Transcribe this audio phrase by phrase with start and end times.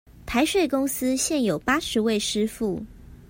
[0.25, 2.83] 台水公司現有八十位師傅